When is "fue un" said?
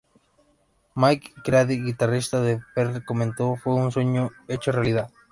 3.55-3.91